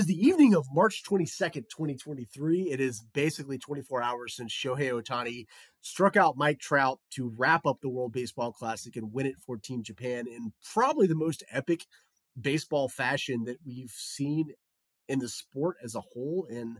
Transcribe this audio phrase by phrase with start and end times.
[0.00, 2.70] Is the evening of March 22nd, 2023.
[2.70, 5.44] It is basically 24 hours since Shohei Ohtani
[5.82, 9.58] struck out Mike Trout to wrap up the World Baseball Classic and win it for
[9.58, 11.84] Team Japan in probably the most epic
[12.40, 14.54] baseball fashion that we've seen
[15.06, 16.46] in the sport as a whole.
[16.50, 16.78] And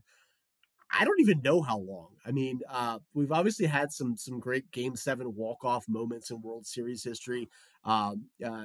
[0.90, 2.14] I don't even know how long.
[2.24, 6.40] I mean, uh, we've obviously had some some great Game Seven walk off moments in
[6.40, 7.50] World Series history.
[7.84, 8.64] Um, uh,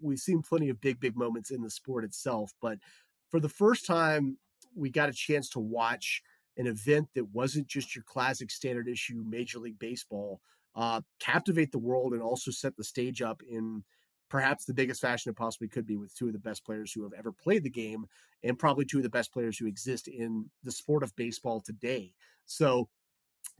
[0.00, 2.78] we've seen plenty of big big moments in the sport itself, but
[3.32, 4.36] for the first time,
[4.76, 6.22] we got a chance to watch
[6.58, 10.38] an event that wasn't just your classic standard issue Major League Baseball
[10.76, 13.82] uh, captivate the world and also set the stage up in
[14.28, 17.02] perhaps the biggest fashion it possibly could be with two of the best players who
[17.02, 18.04] have ever played the game
[18.42, 22.12] and probably two of the best players who exist in the sport of baseball today.
[22.44, 22.90] So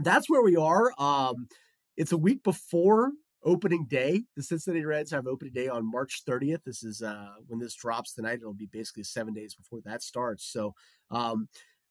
[0.01, 0.93] that's where we are.
[0.99, 1.49] Um,
[1.97, 3.13] it's a week before
[3.45, 4.23] opening day.
[4.37, 6.65] The Cincinnati Reds have opening day on March 30th.
[6.65, 8.39] This is uh, when this drops tonight.
[8.41, 10.45] It'll be basically seven days before that starts.
[10.53, 10.75] So
[11.11, 11.49] um,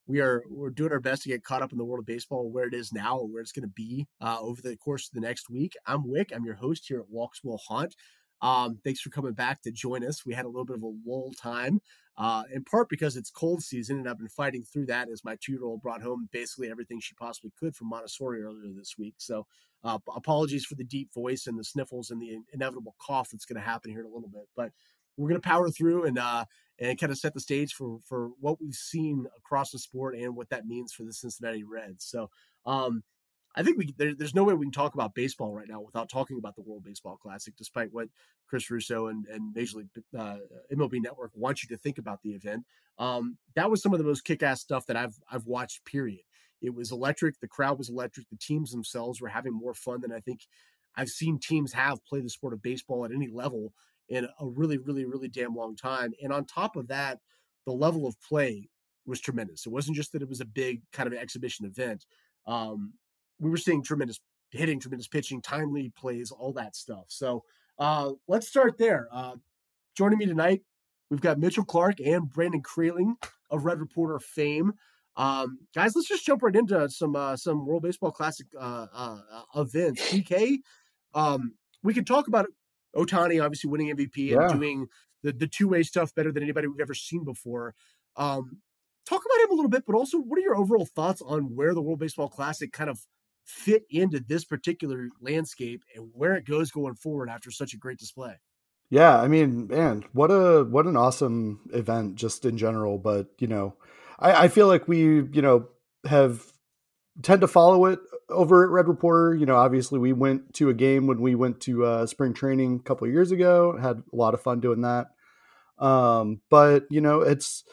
[0.07, 2.49] we are we're doing our best to get caught up in the world of baseball,
[2.49, 5.13] where it is now, and where it's going to be uh, over the course of
[5.13, 5.73] the next week.
[5.85, 6.31] I'm Wick.
[6.35, 7.95] I'm your host here at Walks Will Haunt.
[8.41, 10.25] Um, thanks for coming back to join us.
[10.25, 11.79] We had a little bit of a lull time,
[12.17, 15.37] uh, in part because it's cold season, and I've been fighting through that as my
[15.41, 19.15] two year old brought home basically everything she possibly could from Montessori earlier this week.
[19.17, 19.47] So
[19.83, 23.59] uh, apologies for the deep voice and the sniffles and the inevitable cough that's going
[23.61, 24.71] to happen here in a little bit, but
[25.17, 26.45] we're going to power through and uh,
[26.79, 30.35] and kind of set the stage for for what we've seen across the sport and
[30.35, 32.05] what that means for the Cincinnati Reds.
[32.05, 32.29] So
[32.65, 33.03] um,
[33.55, 36.09] I think we there, there's no way we can talk about baseball right now without
[36.09, 38.07] talking about the World Baseball Classic, despite what
[38.47, 40.37] Chris Russo and, and Major League uh,
[40.73, 42.63] MLB Network want you to think about the event.
[42.97, 45.85] Um, that was some of the most kick-ass stuff that I've I've watched.
[45.85, 46.21] Period.
[46.61, 47.39] It was electric.
[47.39, 48.29] The crowd was electric.
[48.29, 50.41] The teams themselves were having more fun than I think
[50.95, 53.73] I've seen teams have play the sport of baseball at any level
[54.09, 56.13] in a really, really, really damn long time.
[56.21, 57.19] And on top of that,
[57.65, 58.69] the level of play
[59.05, 59.65] was tremendous.
[59.65, 62.05] It wasn't just that it was a big kind of exhibition event.
[62.45, 62.93] Um,
[63.41, 64.19] we were seeing tremendous
[64.51, 67.05] hitting, tremendous pitching, timely plays, all that stuff.
[67.07, 67.43] So
[67.79, 69.07] uh, let's start there.
[69.11, 69.35] Uh,
[69.97, 70.61] joining me tonight,
[71.09, 73.15] we've got Mitchell Clark and Brandon Kraling
[73.49, 74.73] of Red Reporter fame.
[75.17, 79.19] Um, guys, let's just jump right into some uh, some World Baseball Classic uh, uh,
[79.33, 80.01] uh events.
[80.09, 80.59] PK,
[81.13, 82.45] um, we can talk about
[82.95, 84.49] Ohtani obviously winning MVP yeah.
[84.49, 84.87] and doing
[85.23, 87.73] the, the two way stuff better than anybody we've ever seen before.
[88.15, 88.61] Um,
[89.05, 91.73] talk about him a little bit, but also what are your overall thoughts on where
[91.73, 93.01] the World Baseball Classic kind of
[93.51, 97.99] fit into this particular landscape and where it goes going forward after such a great
[97.99, 98.35] display?
[98.89, 102.97] Yeah, I mean, man, what a what an awesome event just in general.
[102.97, 103.75] But you know,
[104.19, 105.69] I, I feel like we, you know,
[106.05, 106.43] have
[107.21, 109.35] tend to follow it over at Red Reporter.
[109.35, 112.77] You know, obviously we went to a game when we went to uh, spring training
[112.77, 113.77] a couple of years ago.
[113.79, 115.07] Had a lot of fun doing that.
[115.77, 117.63] Um, but you know, it's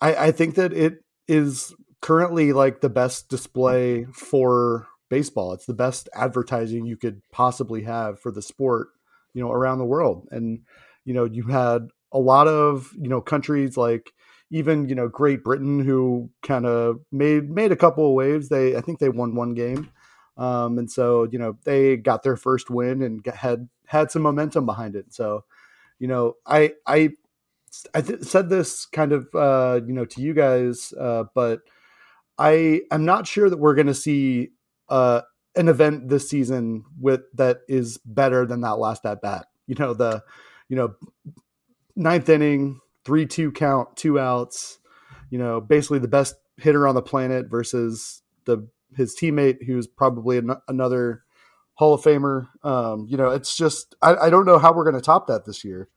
[0.00, 5.52] I, I think that it is currently like the best display for baseball.
[5.52, 8.88] It's the best advertising you could possibly have for the sport,
[9.34, 10.28] you know, around the world.
[10.30, 10.60] And
[11.04, 14.12] you know, you had a lot of you know countries like
[14.50, 18.48] even you know Great Britain, who kind of made made a couple of waves.
[18.48, 19.90] They I think they won one game,
[20.36, 24.66] um, and so you know they got their first win and had had some momentum
[24.66, 25.12] behind it.
[25.14, 25.44] So
[25.98, 27.10] you know I I
[27.94, 31.60] I th- said this kind of uh, you know to you guys, uh, but
[32.38, 34.50] I am not sure that we're going to see
[34.88, 35.22] uh,
[35.54, 39.46] an event this season with that is better than that last at bat.
[39.66, 40.22] You know the
[40.68, 40.94] you know
[41.94, 44.78] ninth inning three two count, two outs.
[45.30, 50.38] You know, basically the best hitter on the planet versus the his teammate who's probably
[50.38, 51.24] an, another
[51.74, 52.48] Hall of Famer.
[52.62, 55.44] Um, you know, it's just I, I don't know how we're going to top that
[55.44, 55.88] this year.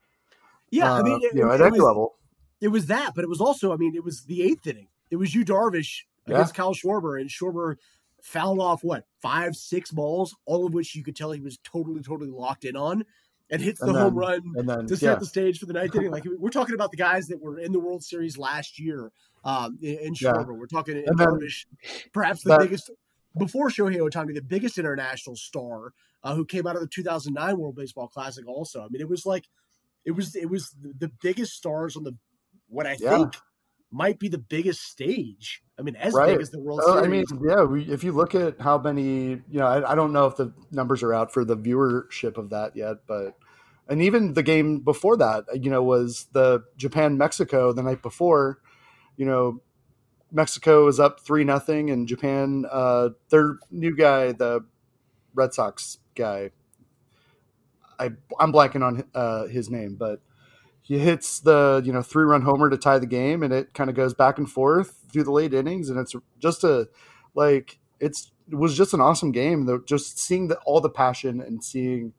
[0.72, 2.16] Yeah, uh, I mean, it, you know, at any was, level,
[2.62, 4.88] it was that, but it was also, I mean, it was the eighth inning.
[5.10, 6.58] It was you Darvish against yeah.
[6.58, 7.78] Kyle Schwarber, and Schwarber
[8.24, 12.02] fouled off what five, six balls, all of which you could tell he was totally,
[12.02, 13.06] totally locked in on
[13.50, 15.16] and hits the then, home run then, to set yeah.
[15.16, 16.12] the stage for the ninth inning.
[16.12, 19.12] Like we're talking about the guys that were in the World Series last year
[19.44, 20.52] um, in, in Schwarber.
[20.52, 20.58] Yeah.
[20.58, 21.66] We're talking in Darvish,
[22.14, 22.92] perhaps the that, biggest
[23.38, 25.94] before Shohei Ohtani, the biggest international star
[26.24, 28.48] uh, who came out of the 2009 World Baseball Classic.
[28.48, 29.46] Also, I mean, it was like
[30.06, 32.16] it was it was the biggest stars on the
[32.68, 33.18] what I yeah.
[33.18, 33.36] think
[33.92, 35.64] might be the biggest stage.
[35.78, 36.34] I mean, as right.
[36.34, 37.06] big as the World Series.
[37.06, 37.64] I mean, yeah.
[37.64, 40.54] We, if you look at how many, you know, I, I, don't know if the
[40.72, 43.38] numbers are out for the viewership of that yet, but
[43.88, 48.60] and even the game before that, you know, was the Japan Mexico the night before.
[49.18, 49.62] You know,
[50.32, 54.66] Mexico is up three nothing, and Japan, uh, their new guy, the
[55.34, 56.52] Red Sox guy,
[58.00, 60.22] I I'm blanking on uh, his name, but
[60.90, 63.92] he hits the you know three run homer to tie the game, and it kind
[63.92, 66.90] of goes back and forth through the late innings, and it's just a
[67.36, 69.68] like it's it was just an awesome game.
[69.68, 72.14] Though just seeing the, all the passion and seeing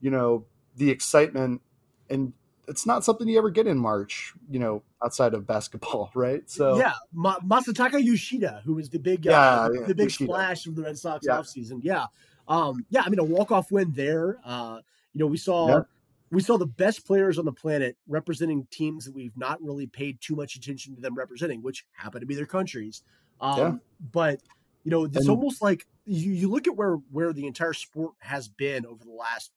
[0.00, 0.44] you know
[0.76, 1.60] the excitement
[2.08, 2.32] and
[2.68, 6.48] it's not something you ever get in March, you know, outside of basketball, right?
[6.48, 9.30] So yeah, Ma- Masataka Yoshida, who was the big, uh,
[9.72, 10.24] yeah, the, the big Yoshida.
[10.30, 11.34] splash of the Red Sox yeah.
[11.34, 11.80] offseason.
[11.82, 12.06] Yeah,
[12.46, 13.02] um, yeah.
[13.04, 14.38] I mean, a walk off win there.
[14.44, 14.78] Uh,
[15.12, 15.80] you know, we saw yeah.
[16.30, 20.18] We saw the best players on the planet representing teams that we've not really paid
[20.20, 23.02] too much attention to them representing, which happen to be their countries.
[23.40, 23.72] Um, yeah.
[24.12, 24.40] But
[24.84, 28.14] you know, it's and, almost like you, you look at where where the entire sport
[28.18, 29.50] has been over the last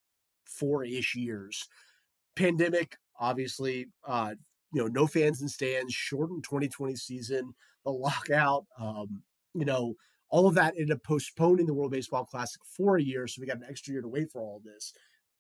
[0.46, 1.68] four ish years
[2.38, 4.36] pandemic, obviously, uh,
[4.72, 7.54] you know, no fans in stands, shortened 2020 season,
[7.84, 9.24] the lockout, um,
[9.54, 9.96] you know,
[10.30, 13.28] all of that ended up postponing the World Baseball Classic for a year.
[13.28, 14.94] So we got an extra year to wait for all this.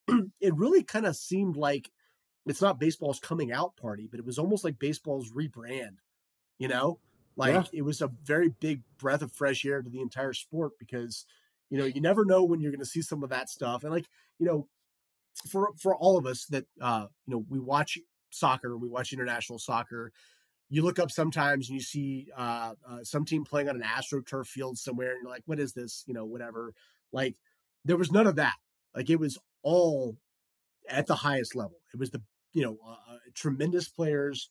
[0.41, 1.91] it really kind of seemed like
[2.45, 5.97] it's not baseball's coming out party, but it was almost like baseball's rebrand,
[6.57, 6.99] you know?
[7.35, 7.63] Like yeah.
[7.73, 11.25] it was a very big breath of fresh air to the entire sport because,
[11.69, 13.83] you know, you never know when you're going to see some of that stuff.
[13.83, 14.07] And like,
[14.39, 14.67] you know,
[15.45, 17.97] for for all of us that uh, you know we watch
[18.31, 20.11] soccer, we watch international soccer.
[20.69, 24.47] You look up sometimes and you see uh, uh, some team playing on an astroturf
[24.47, 26.73] field somewhere, and you're like, "What is this?" You know, whatever.
[27.11, 27.35] Like
[27.85, 28.55] there was none of that.
[28.95, 29.37] Like it was
[29.67, 30.15] all
[30.89, 31.77] at the highest level.
[31.93, 32.21] It was the
[32.53, 34.49] you know uh, uh tremendous players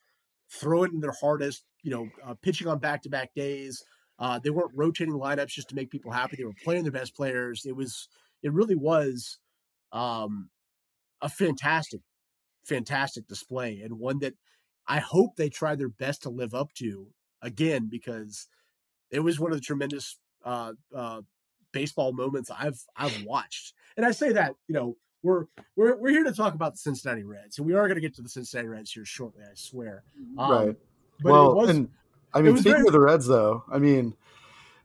[0.50, 1.64] throwing their hardest.
[1.82, 3.82] You know, uh, pitching on back to back days.
[4.18, 6.36] Uh, they weren't rotating lineups just to make people happy.
[6.36, 7.66] They were playing their best players.
[7.66, 8.08] It was,
[8.42, 9.38] it really was,
[9.92, 10.48] um,
[11.20, 12.00] a fantastic,
[12.64, 14.34] fantastic display and one that
[14.86, 17.08] I hope they try their best to live up to
[17.42, 18.48] again because
[19.10, 21.22] it was one of the tremendous uh, uh,
[21.72, 23.74] baseball moments I've I've watched.
[23.96, 27.24] And I say that you know we're we're we're here to talk about the Cincinnati
[27.24, 29.42] Reds, and we are going to get to the Cincinnati Reds here shortly.
[29.42, 30.04] I swear.
[30.38, 30.76] Um, right.
[31.22, 31.88] well, was, and
[32.32, 34.14] I mean, speaking very, of the Reds, though, I mean,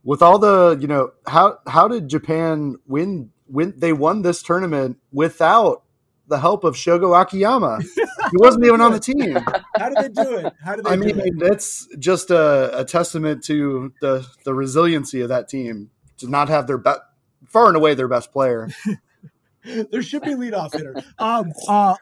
[0.04, 3.32] with all the you know how how did Japan win?
[3.48, 5.84] Win they won this tournament without
[6.28, 7.80] the help of Shogo Akiyama.
[7.82, 9.38] he wasn't even on the team.
[9.78, 10.54] How did they do it?
[10.64, 10.90] How did they?
[10.90, 11.34] I mean, it?
[11.38, 16.68] that's just a, a, testament to the the resiliency of that team to not have
[16.68, 17.02] their best,
[17.46, 18.70] far and away their best player.
[19.92, 20.96] there should be leadoff hitter.
[21.18, 21.96] Um, uh,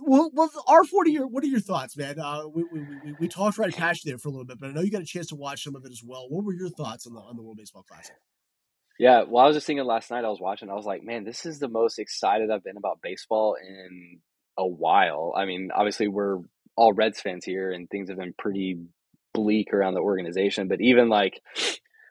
[0.00, 1.16] well, well, R forty.
[1.16, 2.18] What are your thoughts, man?
[2.18, 4.70] Uh, we, we, we, we talked right past you there for a little bit, but
[4.70, 6.26] I know you got a chance to watch some of it as well.
[6.28, 8.14] What were your thoughts on the on the World Baseball Classic?
[8.98, 10.24] Yeah, well, I was just thinking last night.
[10.24, 10.70] I was watching.
[10.70, 14.20] I was like, man, this is the most excited I've been about baseball in
[14.56, 15.32] a while.
[15.36, 16.38] I mean, obviously, we're
[16.76, 18.78] all Reds fans here, and things have been pretty
[19.34, 20.68] bleak around the organization.
[20.68, 21.40] But even like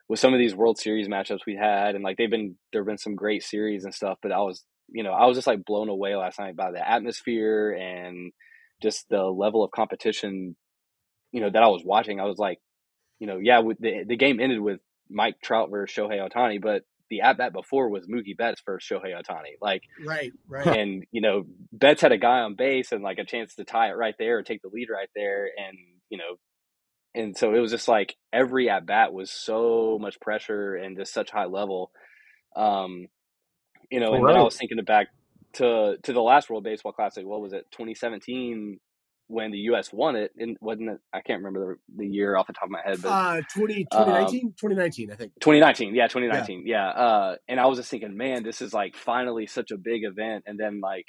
[0.08, 2.98] with some of these World Series matchups we had, and like they've been there've been
[2.98, 4.18] some great series and stuff.
[4.22, 6.86] But I was, you know, I was just like blown away last night by the
[6.86, 8.32] atmosphere and
[8.82, 10.56] just the level of competition.
[11.32, 12.20] You know that I was watching.
[12.20, 12.58] I was like,
[13.18, 14.80] you know, yeah, the the game ended with
[15.10, 19.14] Mike Trout versus Shohei Ohtani, but the at bat before was Mookie Betts versus Shohei
[19.14, 19.56] Ohtani.
[19.60, 20.66] Like, right, right.
[20.66, 23.90] And, you know, Betts had a guy on base and like a chance to tie
[23.90, 25.44] it right there or take the lead right there.
[25.44, 25.76] And,
[26.08, 26.36] you know,
[27.14, 31.12] and so it was just like every at bat was so much pressure and just
[31.12, 31.90] such high level.
[32.56, 33.08] Um,
[33.92, 34.32] you know, and right.
[34.32, 35.08] then I was thinking back
[35.54, 37.24] to to the last World Baseball Classic.
[37.24, 38.80] What was it, 2017?
[39.32, 39.92] when the U.S.
[39.92, 40.98] won it, and wasn't it?
[41.12, 43.84] I can't remember the, the year off the top of my head, but uh, 20,
[43.84, 45.32] 2019, um, 2019, I think.
[45.40, 46.76] 2019, yeah, 2019, yeah.
[46.76, 46.88] yeah.
[46.90, 50.44] Uh, and I was just thinking, man, this is like finally such a big event,
[50.46, 51.06] and then like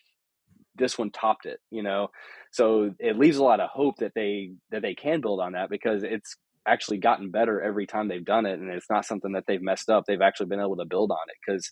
[0.76, 2.08] this one topped it, you know.
[2.52, 5.70] So it leaves a lot of hope that they that they can build on that
[5.70, 6.36] because it's
[6.66, 9.90] actually gotten better every time they've done it, and it's not something that they've messed
[9.90, 10.06] up.
[10.08, 11.70] They've actually been able to build on it because.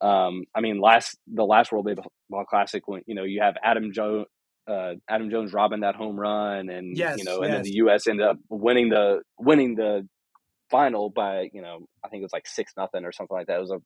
[0.00, 3.92] Um, I mean, last the last World Baseball Classic, when you know you have Adam
[3.92, 4.26] Joe,
[4.66, 7.56] uh, Adam Jones robbing that home run, and yes, you know, and yes.
[7.56, 8.06] then the U.S.
[8.06, 10.06] ended up winning the winning the
[10.70, 13.56] final by you know I think it was like six nothing or something like that.
[13.56, 13.78] It was a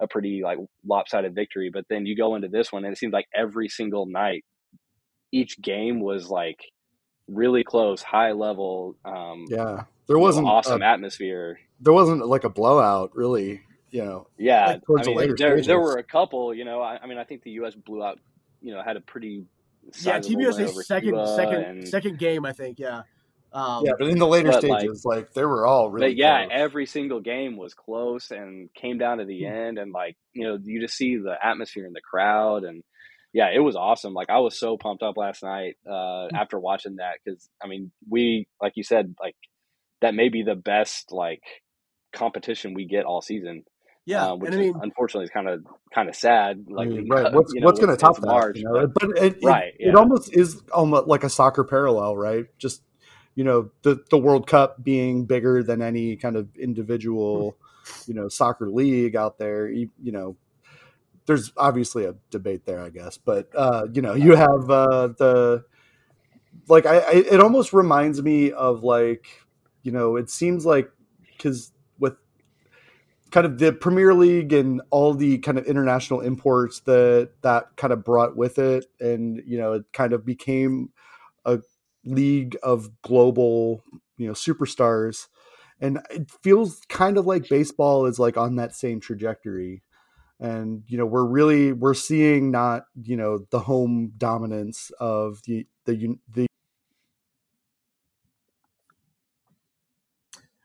[0.00, 1.70] a pretty like lopsided victory.
[1.72, 4.44] But then you go into this one, and it seems like every single night,
[5.32, 6.60] each game was like
[7.28, 8.96] really close, high level.
[9.04, 11.58] Um, yeah, there wasn't know, awesome a, atmosphere.
[11.80, 13.62] There wasn't like a blowout, really.
[13.90, 14.78] You know, yeah.
[14.88, 16.54] Like I mean, there, there were a couple.
[16.54, 17.74] You know, I, I mean, I think the U.S.
[17.74, 18.18] blew out.
[18.60, 19.46] You know, had a pretty
[20.02, 22.78] yeah, TBS second second and, second game, I think.
[22.78, 23.02] Yeah.
[23.50, 26.14] Um, yeah, but in the later stages, like, like, they were all really.
[26.14, 26.50] yeah, close.
[26.52, 29.54] every single game was close and came down to the mm-hmm.
[29.54, 32.82] end, and like you know, you just see the atmosphere in the crowd, and
[33.32, 34.12] yeah, it was awesome.
[34.12, 36.36] Like I was so pumped up last night uh, mm-hmm.
[36.36, 39.36] after watching that because I mean, we like you said, like
[40.02, 41.42] that may be the best like
[42.12, 43.64] competition we get all season.
[44.08, 46.64] Yeah, uh, which and I mean, unfortunately is kind of kind of sad.
[46.68, 48.26] Like, right, what's you know, what's going to top with that?
[48.28, 48.86] March, you know?
[48.86, 49.94] but- But it, it, Right, it yeah.
[49.94, 52.46] almost is almost like a soccer parallel, right?
[52.56, 52.82] Just
[53.34, 57.58] you know, the the World Cup being bigger than any kind of individual,
[58.06, 59.68] you know, soccer league out there.
[59.68, 60.36] You, you know,
[61.26, 65.64] there's obviously a debate there, I guess, but uh, you know, you have uh, the
[66.66, 69.26] like I, I it almost reminds me of like
[69.82, 70.90] you know, it seems like
[71.36, 71.77] because with
[73.30, 77.92] kind of the Premier League and all the kind of international imports that that kind
[77.92, 80.90] of brought with it, and you know, it kind of became
[81.44, 81.60] a
[82.04, 83.82] league of global,
[84.16, 85.26] you know, superstars.
[85.80, 89.82] And it feels kind of like baseball is like on that same trajectory.
[90.40, 95.66] And you know, we're really we're seeing not you know the home dominance of the
[95.84, 96.46] the the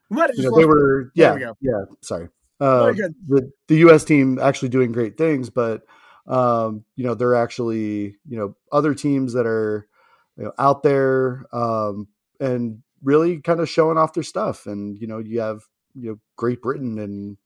[0.09, 2.29] we might have you know, they were yeah we yeah sorry
[2.63, 2.93] uh,
[3.27, 4.03] the the U.S.
[4.03, 5.83] team actually doing great things, but
[6.27, 9.87] um, you know they're actually you know other teams that are
[10.37, 12.07] you know, out there um,
[12.39, 16.19] and really kind of showing off their stuff, and you know you have you know
[16.37, 17.37] Great Britain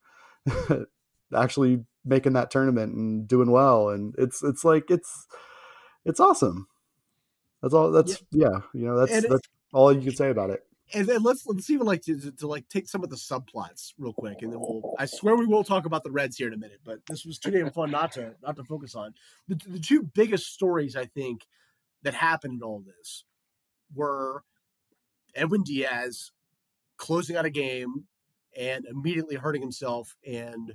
[0.45, 0.85] and
[1.35, 5.27] actually making that tournament and doing well, and it's it's like it's
[6.05, 6.67] it's awesome.
[7.61, 7.91] That's all.
[7.91, 8.59] That's yeah.
[8.73, 10.61] you know that's And that's all you can say about it.
[10.93, 14.13] And let's let's even like to, to, to like take some of the subplots real
[14.13, 14.95] quick, and then we'll.
[14.97, 17.37] I swear we will talk about the Reds here in a minute, but this was
[17.37, 19.13] too damn fun not to not to focus on.
[19.47, 21.45] The the two biggest stories I think
[22.03, 23.25] that happened in all this
[23.93, 24.43] were
[25.35, 26.31] Edwin Diaz
[26.97, 28.05] closing out a game
[28.57, 30.73] and immediately hurting himself and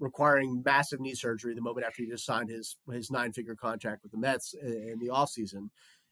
[0.00, 4.02] requiring massive knee surgery the moment after he just signed his his nine figure contract
[4.02, 5.68] with the Mets in the offseason.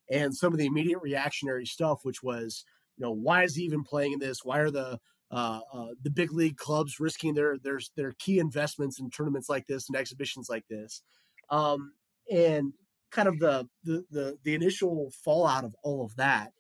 [0.09, 2.65] And some of the immediate reactionary stuff, which was
[2.97, 4.45] you know why is he even playing in this?
[4.45, 4.99] Why are the
[5.31, 9.67] uh, uh, the big league clubs risking their their their key investments in tournaments like
[9.67, 11.03] this and exhibitions like this?
[11.51, 11.93] Um,
[12.31, 12.73] and
[13.11, 16.53] kind of the, the the the initial fallout of all of that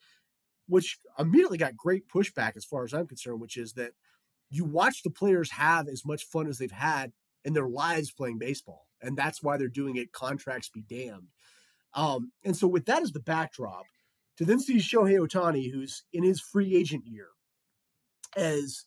[0.68, 3.90] which immediately got great pushback as far as i'm concerned which is that
[4.48, 7.12] you watch the players have as much fun as they've had
[7.44, 11.28] in their lives playing baseball and that's why they're doing it contracts be damned.
[11.94, 13.86] Um, and so with that as the backdrop
[14.38, 17.28] to then see Shohei Ohtani, who's in his free agent year,
[18.36, 18.84] as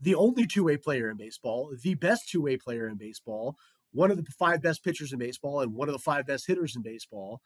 [0.00, 3.56] the only two way player in baseball, the best two way player in baseball,
[3.92, 6.76] one of the five best pitchers in baseball, and one of the five best hitters
[6.76, 7.40] in baseball.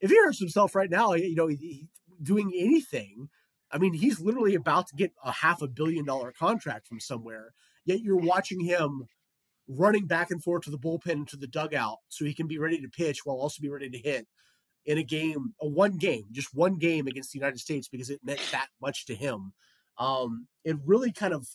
[0.00, 1.88] If he hurts himself right now, you know, he,
[2.22, 3.28] doing anything,
[3.70, 7.52] I mean, he's literally about to get a half a billion dollar contract from somewhere.
[7.84, 9.06] Yet you're watching him
[9.68, 12.58] running back and forth to the bullpen and to the dugout so he can be
[12.58, 14.26] ready to pitch while also be ready to hit
[14.86, 18.20] in a game, a one game, just one game against the United States because it
[18.24, 19.52] meant that much to him.
[19.98, 21.46] Um, it really kind of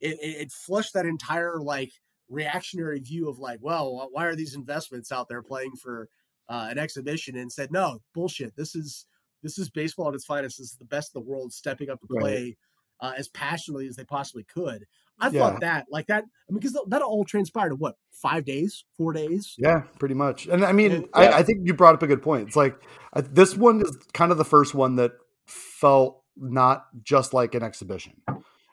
[0.00, 1.92] it, it flushed that entire like
[2.28, 6.08] reactionary view of like, well, why are these investments out there playing for
[6.48, 7.36] uh, an exhibition?
[7.36, 8.56] And said, no, bullshit.
[8.56, 9.06] This is
[9.42, 10.58] this is baseball at its finest.
[10.58, 12.20] This is the best in the world stepping up to Right.
[12.20, 12.56] play
[13.00, 14.84] uh, as passionately as they possibly could.
[15.20, 15.40] I Yeah.
[15.40, 16.24] thought that like that.
[16.24, 19.54] I mean, because that all transpired in what five days, four days.
[19.58, 20.46] Yeah, pretty much.
[20.46, 21.36] And I mean, And- I, Yeah.
[21.36, 22.48] I think you brought up a good point.
[22.48, 22.80] It's like
[23.12, 25.12] I, this one is kind of the first one that
[25.46, 28.14] felt not just like an exhibition.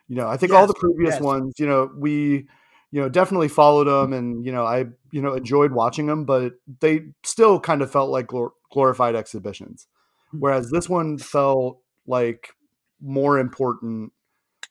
[0.07, 1.21] You know, I think all the previous yes.
[1.21, 2.47] ones, you know, we,
[2.91, 6.53] you know, definitely followed them, and you know, I, you know, enjoyed watching them, but
[6.79, 9.87] they still kind of felt like glor- glorified exhibitions.
[10.31, 10.39] Hmm.
[10.39, 12.49] Whereas this one felt like
[13.01, 14.13] more important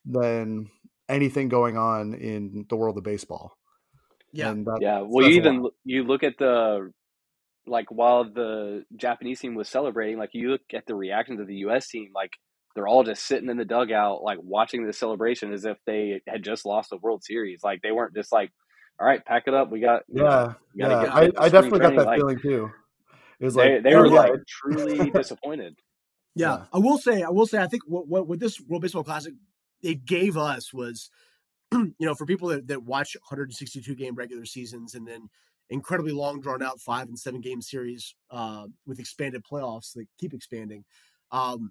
[0.06, 0.70] than
[1.08, 3.56] anything going on in the world of baseball.
[4.32, 4.50] Yeah.
[4.50, 5.72] And that Yeah, well, you even lot.
[5.84, 6.92] you look at the
[7.66, 11.56] like while the Japanese team was celebrating, like you look at the reactions of the
[11.56, 11.88] U.S.
[11.88, 12.32] team, like
[12.74, 16.42] they're all just sitting in the dugout, like watching the celebration as if they had
[16.44, 17.62] just lost the World Series.
[17.64, 18.50] Like they weren't just like,
[19.00, 21.02] "All right, pack it up, we got." you know, Yeah, we yeah.
[21.02, 22.70] get I, I spring definitely got that like, feeling too.
[23.40, 24.12] It was They like, they oh, were yeah.
[24.14, 25.76] like truly disappointed.
[26.34, 26.58] Yeah.
[26.58, 26.64] Yeah.
[26.72, 29.32] I will say, I will say, I think what, what, what this World Baseball Classic
[29.86, 31.10] it gave us was,
[31.72, 35.28] you know, for people that, that watch 162 game regular seasons and then
[35.70, 40.34] incredibly long, drawn out five and seven game series uh, with expanded playoffs that keep
[40.34, 40.84] expanding,
[41.30, 41.70] um,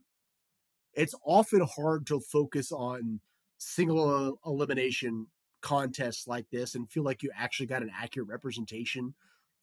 [0.94, 3.20] it's often hard to focus on
[3.58, 5.28] single elimination
[5.62, 9.14] contests like this and feel like you actually got an accurate representation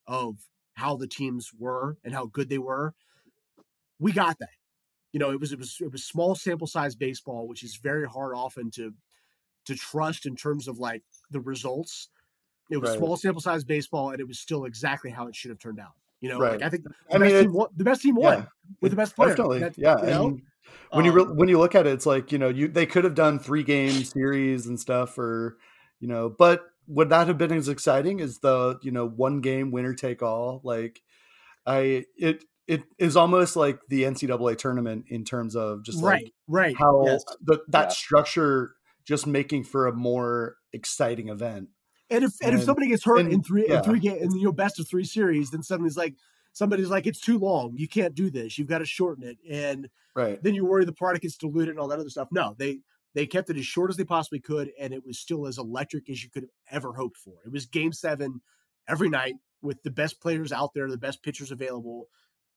[0.07, 0.37] of
[0.75, 2.95] how the teams were and how good they were.
[3.99, 4.51] We got that
[5.13, 8.09] you know, it was it was it was small sample size baseball, which is very
[8.09, 8.93] hard often to
[9.67, 12.09] to trust in terms of like the results.
[12.71, 12.99] It was Right.
[12.99, 15.93] small sample size baseball, and it was still exactly how it should have turned out.
[16.21, 16.53] You know, Right.
[16.53, 18.47] like I think the I best mean, team won, the best team won yeah,
[18.81, 19.29] with the best player.
[19.31, 20.01] definitely, That- yeah.
[20.01, 20.41] you know?
[20.93, 22.87] When you re- Um, when you look at it, it's like you know, you they
[22.87, 25.59] could have done three game series and stuff, or
[26.01, 29.71] you know, but would that have been as exciting as the you know one game
[29.73, 30.61] winner take all?
[30.65, 31.03] Like,
[31.67, 36.33] I it it is almost like the NCAA tournament in terms of just right, like
[36.47, 36.77] right.
[36.79, 37.25] how yes.
[37.41, 37.89] the, that Yeah.
[37.89, 41.69] structure just making for a more exciting event.
[42.09, 43.79] And if and, if somebody gets hurt and- in three yeah.
[43.79, 46.15] in three games in you know best of three series, then somebody's like
[46.53, 47.73] somebody's like it's too long.
[47.77, 48.59] You can't do this.
[48.59, 49.39] You've got to shorten it.
[49.51, 50.43] And Right.
[50.43, 52.29] then you worry the product gets diluted and all that other stuff.
[52.31, 52.81] No, they
[53.15, 56.09] they kept it as short as they possibly could, and it was still as electric
[56.11, 57.35] as you could have ever hoped for.
[57.45, 58.41] It was game seven
[58.89, 62.09] every night with the best players out there, the best pitchers available,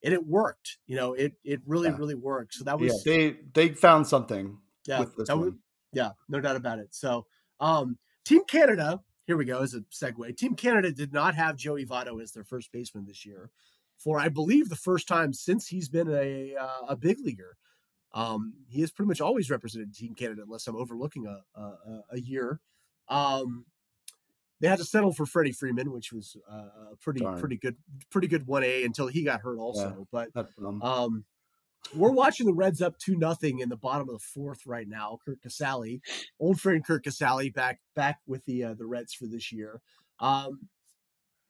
[0.03, 0.77] and it worked.
[0.87, 1.97] You know, it it really Yeah.
[1.97, 2.53] really worked.
[2.55, 5.53] So that Yeah, was they they found something yeah, that was,
[5.93, 6.93] yeah, no doubt about it.
[6.93, 7.25] So,
[7.59, 10.37] um, Team Canada, here we go as a segue.
[10.37, 13.49] Team Canada did not have Joey Votto as their first baseman this year,
[13.97, 17.57] for I believe the first time since he's been a uh, a big leaguer.
[18.13, 22.03] Um, he has pretty much always represented Team Canada, unless I'm overlooking a a, a-
[22.11, 22.61] a year.
[23.09, 23.65] Um,
[24.59, 27.39] they had to settle for Freddie Freeman, which was uh, a pretty Darn.
[27.39, 27.75] pretty good
[28.09, 30.07] pretty good one A until he got hurt also.
[30.11, 30.25] Yeah.
[30.33, 30.47] But
[30.81, 31.25] um,
[31.93, 35.19] we're watching the Reds up two nothing in the bottom of the fourth right now.
[35.25, 36.01] Curt Casali,
[36.39, 39.81] old friend Curt Casali, back back with the uh, the Reds for this year.
[40.19, 40.69] Um,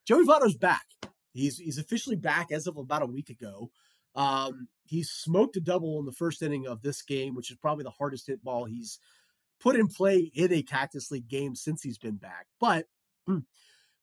[0.06, 0.86] Joey Votto's back.
[1.34, 3.70] He's he's officially back as of about a week ago.
[4.16, 7.84] Um, he smoked a double in the first inning of this game, which is probably
[7.84, 9.00] the hardest hit ball he's
[9.60, 12.48] put in play in a Cactus League game since he's been back.
[12.60, 12.88] But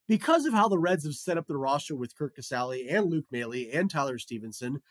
[0.09, 3.27] because of how the Reds have set up their roster with Curt Casali and Luke
[3.31, 4.83] Maile and Tyler Stephenson,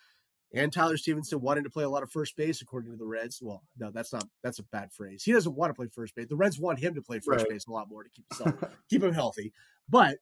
[0.53, 3.39] and Tyler Stephenson wanting to play a lot of first base, according to the Reds.
[3.41, 5.23] Well, no, that's not that's a bad phrase.
[5.23, 6.27] He doesn't want to play first base.
[6.27, 7.49] The Reds want him to play first Right.
[7.49, 9.53] base a lot more to keep himself, keep him healthy.
[9.87, 10.17] But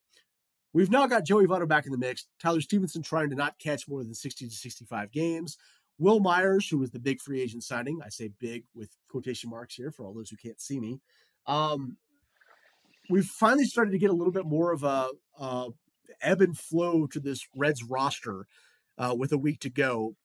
[0.73, 2.27] we've now got Joey Votto back in the mix.
[2.39, 5.57] Tyler Stephenson trying to not catch more than 60 to 65 games.
[5.97, 9.75] Wil Myers, who was the big free agent signing, I say big with quotation marks
[9.75, 11.01] here for all those who can't see me.
[11.45, 11.97] Um,
[13.09, 15.69] we've finally started to get a little bit more of a, uh
[16.21, 18.47] ebb and flow to this Reds roster
[18.97, 20.15] uh, with a week to go.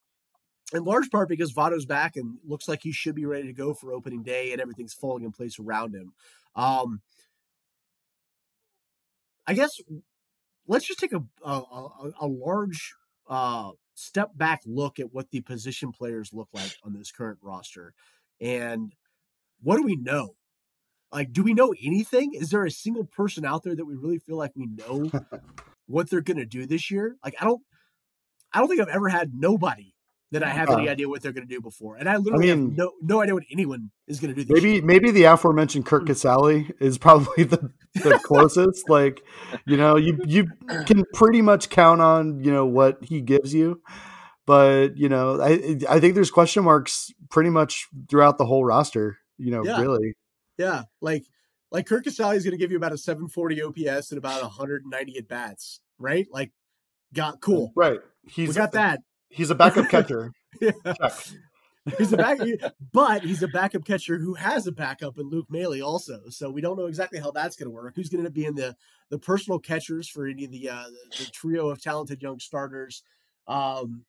[0.73, 3.73] In large part because Votto's back and looks like he should be ready to go
[3.73, 6.13] for opening day and everything's falling in place around him.
[6.55, 7.01] Um,
[9.45, 9.79] I guess
[10.67, 12.95] let's just take a a, a, a large
[13.29, 17.93] uh, step back look at what the position players look like on this current roster,
[18.41, 18.93] and
[19.61, 20.35] what do we know?
[21.11, 22.33] Like, do we know anything?
[22.33, 25.09] Is there a single person out there that we really feel like we know
[25.87, 27.15] what they're going to do this year?
[27.23, 27.61] Like, I don't,
[28.53, 29.93] I don't think I've ever had nobody
[30.31, 32.49] that I have any Uh, idea what they're going to do before, and I literally
[32.49, 34.43] have mean- no no idea what anyone is going to do.
[34.45, 34.83] This maybe year.
[34.83, 38.89] maybe the aforementioned Curt Casali is probably the, the closest.
[38.89, 39.21] like,
[39.65, 40.47] you know, you you
[40.87, 43.81] can pretty much count on you know what he gives you,
[44.45, 49.17] but you know, I I think there's question marks pretty much throughout the whole roster.
[49.37, 49.79] You know, Yeah.
[49.79, 50.15] really.
[50.57, 51.25] Yeah, like
[51.71, 55.17] like Curt Casali is going to give you about a 740 OPS and about 190
[55.17, 56.27] at bats, right?
[56.31, 56.51] Like,
[57.13, 57.73] got cool.
[57.75, 57.99] Right.
[58.23, 59.01] He's we got that.
[59.29, 60.31] He's a backup catcher.
[60.61, 60.71] Yeah.
[61.97, 62.39] He's a back,
[62.93, 66.21] but he's a backup catcher who has a backup in Luke Maile also.
[66.29, 67.93] So we don't know exactly how that's going to work.
[67.95, 68.75] Who's going to be in the
[69.09, 73.03] the personal catchers for any of the uh, the, the trio of talented young starters?
[73.47, 74.05] Um,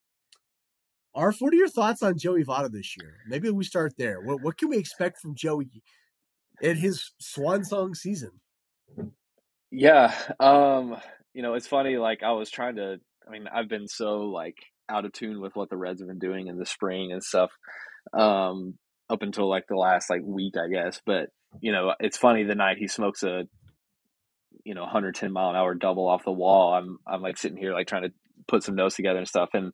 [1.16, 3.16] Arf, what are your thoughts on Joey Votto this year?
[3.26, 4.20] Maybe we start there.
[4.20, 5.82] What what can we expect from Joey
[6.60, 8.30] in his swan song season?
[9.70, 10.14] Yeah.
[10.40, 10.96] Um,
[11.34, 14.56] you know, it's funny, like I was trying to I mean, I've been so like
[14.88, 17.50] out of tune with what the Reds have been doing in the spring and stuff.
[18.12, 18.74] Um,
[19.10, 21.00] up until like the last like week, I guess.
[21.04, 23.44] But, you know, it's funny the night he smokes a
[24.64, 26.74] you know, 110 mile an hour double off the wall.
[26.74, 28.12] I'm I'm like sitting here like trying to
[28.48, 29.72] put some notes together and stuff and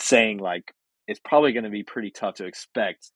[0.00, 0.72] saying like
[1.06, 3.10] it's probably going to be pretty tough to expect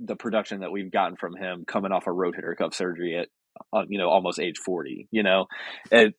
[0.00, 3.28] the production that we've gotten from him coming off a rotator cuff surgery at
[3.72, 5.46] uh, you know almost age 40 you know?
[5.90, 6.14] It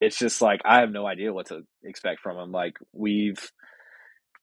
[0.00, 3.50] it's just like i have no idea what to expect from him like we've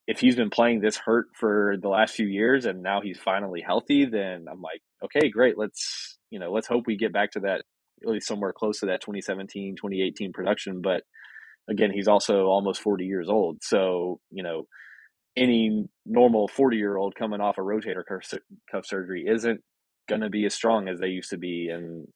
[0.07, 3.61] if he's been playing this hurt for the last few years and now he's finally
[3.65, 7.41] healthy then i'm like okay great let's you know let's hope we get back to
[7.41, 7.61] that
[8.03, 10.81] at least somewhere close to that 2017 2018 production.
[10.81, 11.03] But
[11.69, 14.63] again he's also almost 40 years old so you know
[15.35, 18.03] any normal 40 year old coming off a rotator
[18.71, 19.61] cuff, surgery isn't
[20.07, 22.07] going to be as strong as they used to be and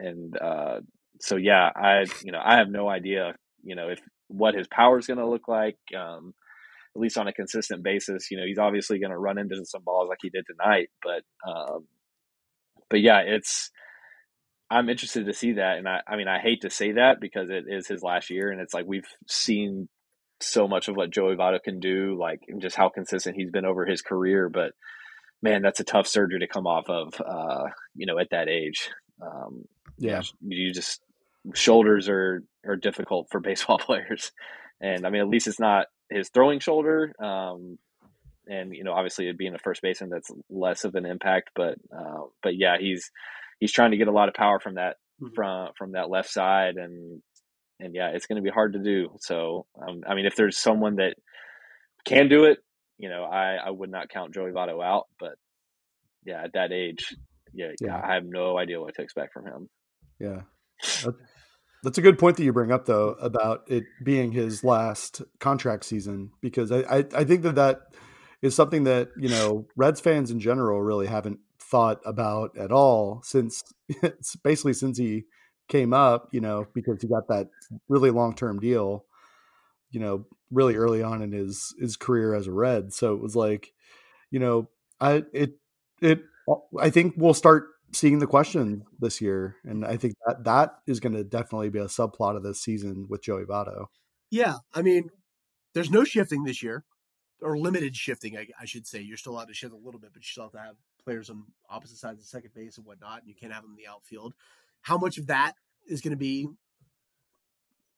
[0.00, 0.80] and uh
[1.20, 4.98] so yeah i you know i have no idea you know if what his power
[4.98, 6.34] is going to look like um
[6.96, 8.30] at least on a consistent basis.
[8.30, 11.22] You know he's obviously going to run into some balls like he did tonight but
[11.48, 11.86] um
[12.90, 13.70] but yeah it's
[14.70, 17.50] i'm interested to see that and i i mean i hate to say that because
[17.50, 19.88] it is his last year and it's like we've seen
[20.40, 23.64] so much of what Joey Votto can do, like and just how consistent he's been
[23.64, 24.48] over his career.
[24.48, 24.72] But
[25.42, 28.90] man, that's a tough surgery to come off of, uh, you know, at that age.
[29.22, 29.64] Um,
[29.98, 31.00] Yeah, you just
[31.54, 34.32] shoulders are are difficult for baseball players,
[34.80, 37.14] and I mean at least it's not his throwing shoulder.
[37.22, 37.78] Um,
[38.48, 41.76] and you know obviously it being a first baseman that's less of an impact, but
[41.96, 43.10] uh, but yeah he's
[43.58, 45.34] he's trying to get a lot of power from that mm-hmm.
[45.34, 47.22] from from that left side and
[47.80, 49.10] and yeah it's going to be hard to do.
[49.20, 51.16] So um, I mean if there's someone that
[52.04, 52.58] can do it,
[52.98, 55.34] you know I I would not count Joey Votto out, but
[56.24, 57.14] yeah at that age
[57.52, 59.68] yeah, yeah I have no idea what to expect from him.
[60.18, 60.42] Yeah.
[61.82, 65.84] That's a good point that you bring up, though, about it being his last contract
[65.84, 67.80] season, because I, I, I think that that
[68.42, 73.20] is something that you know Reds fans in general really haven't thought about at all
[73.24, 75.24] since it's basically since he
[75.68, 77.48] came up, you know, because he got that
[77.88, 79.04] really long term deal,
[79.90, 82.92] you know, really early on in his his career as a Red.
[82.92, 83.72] So it was like,
[84.30, 84.68] you know,
[85.00, 85.54] I it
[86.00, 86.22] it
[86.78, 91.00] I think we'll start seeing the question this year, and I think that that is
[91.00, 93.86] going to definitely be a subplot of this season with Joey Votto.
[94.30, 95.10] Yeah, I mean,
[95.74, 96.84] there's no shifting this year,
[97.40, 99.00] or limited shifting, I, I, should say.
[99.00, 101.30] You're still allowed to shift a little bit, but you still have to have players
[101.30, 103.90] on opposite sides of second base and whatnot, and you can't have them in the
[103.90, 104.34] outfield.
[104.86, 105.54] How much of that
[105.88, 106.46] is going to be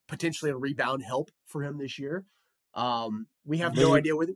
[0.07, 2.25] potentially a rebound help for him this year?
[2.73, 4.29] Um, we have no idea what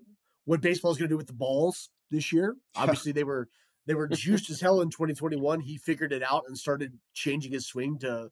[0.46, 2.56] what baseball is going to do with the balls this year.
[2.76, 3.50] Obviously, they were
[3.88, 5.62] they were juiced as hell in 2021.
[5.62, 8.30] He figured it out and started changing his swing to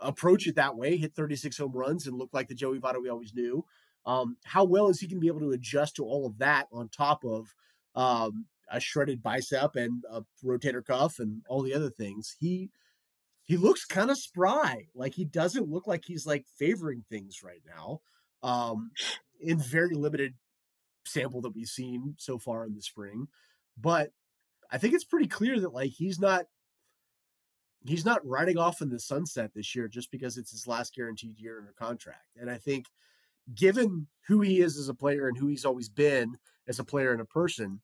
[0.00, 3.08] approach it that way, hit 36 home runs, and look like the Joey Votto we
[3.08, 3.64] always knew.
[4.04, 6.66] Um, how well is he going to be able to adjust to all of that
[6.72, 7.54] on top of
[7.94, 12.34] um, a shredded bicep and a rotator cuff and all the other things?
[12.40, 12.70] He
[13.48, 14.86] he looks kind of spry.
[14.94, 18.00] Like he doesn't look like he's like favoring things right now.
[18.42, 18.92] Um,
[19.40, 20.34] in very limited
[21.04, 23.26] sample that we've seen so far in the spring,
[23.76, 24.12] but
[24.70, 26.44] I think it's pretty clear that like he's not
[27.84, 31.38] he's not riding off in the sunset this year just because it's his last guaranteed
[31.38, 32.36] year under contract.
[32.36, 32.86] And I think
[33.54, 36.36] given who he is as a player and who he's always been
[36.68, 37.80] as a player and a person,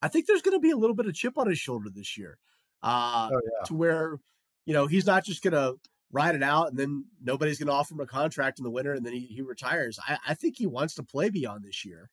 [0.00, 2.16] I think there's going to be a little bit of chip on his shoulder this
[2.16, 2.38] year.
[2.82, 3.64] Uh, oh, yeah.
[3.66, 4.18] to where,
[4.66, 5.76] you know, he's not just going to
[6.10, 8.92] ride it out and then nobody's going to offer him a contract in the winter
[8.92, 9.98] and then he, he retires.
[10.06, 12.10] I, I think he wants to play beyond this year.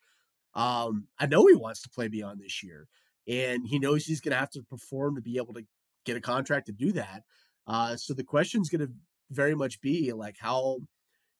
[0.56, 2.88] Um, I know he wants to play beyond this year
[3.28, 5.66] and he knows he's going to have to perform to be able to
[6.06, 7.24] get a contract to do that.
[7.68, 8.92] Uh, so the question is going to
[9.30, 10.80] very much be like how,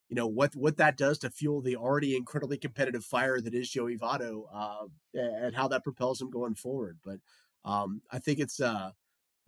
[0.08, 3.70] you know, what what that does to fuel the already incredibly competitive fire that is
[3.70, 6.98] Joey Votto, uh, and how that propels him going forward.
[7.04, 7.18] But
[7.64, 8.90] um, I think it's uh,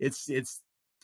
[0.05, 0.61] it's it's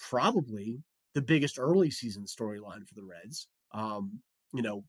[0.09, 0.81] probably
[1.15, 3.47] the biggest early season storyline for the Reds.
[3.71, 4.19] Um,
[4.53, 4.83] you know,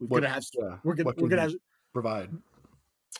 [0.00, 0.76] we're gonna have yeah.
[0.84, 1.54] we're gonna we're gonna have,
[1.92, 2.30] provide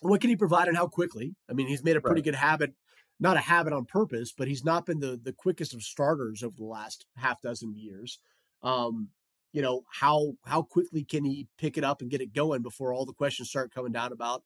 [0.00, 1.34] what can he provide and how quickly?
[1.48, 2.26] I mean, he's made a pretty right.
[2.26, 2.72] good habit,
[3.18, 6.56] not a habit on purpose, but he's not been the the quickest of starters over
[6.56, 8.18] the last half dozen years.
[8.62, 9.08] Um,
[9.52, 12.92] you know, how how quickly can he pick it up and get it going before
[12.92, 14.42] all the questions start coming down about,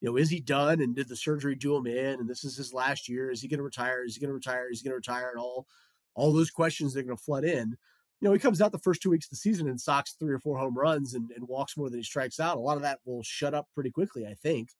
[0.00, 2.56] you know, is he done and did the surgery do him in and this is
[2.56, 3.30] his last year?
[3.30, 4.04] Is he going to retire?
[4.04, 4.68] Is he going to retire?
[4.70, 5.30] Is he going to retire?
[5.30, 5.66] And all
[6.14, 7.76] all those questions are going to flood in.
[8.20, 10.34] You know, he comes out the first two weeks of the season and socks three
[10.34, 12.56] or four home runs and, and walks more than he strikes out.
[12.56, 14.70] A lot of that will shut up pretty quickly, I think.